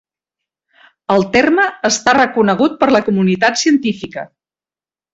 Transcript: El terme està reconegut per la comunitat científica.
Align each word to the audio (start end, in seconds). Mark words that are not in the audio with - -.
El 1.15 1.25
terme 1.35 1.67
està 1.91 2.17
reconegut 2.21 2.81
per 2.83 2.91
la 2.97 3.05
comunitat 3.13 3.63
científica. 3.67 4.29